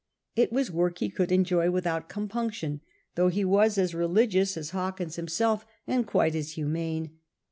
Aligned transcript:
It 0.35 0.51
was 0.51 0.71
work 0.71 0.97
he 0.97 1.11
could 1.11 1.31
enjoy 1.31 1.69
without 1.69 2.09
compunction,' 2.09 2.81
though 3.13 3.27
he 3.27 3.45
was 3.45 3.77
as 3.77 3.93
religious 3.93 4.57
as 4.57 4.71
Hawkins 4.71 5.15
himself 5.15 5.63
and 5.85 6.07
quite 6.07 6.33
as 6.33 6.53
humane. 6.53 7.19